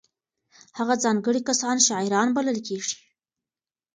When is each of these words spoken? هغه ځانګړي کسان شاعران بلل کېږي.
هغه 0.77 0.95
ځانګړي 1.03 1.41
کسان 1.49 1.77
شاعران 1.87 2.27
بلل 2.35 2.57
کېږي. 2.67 2.97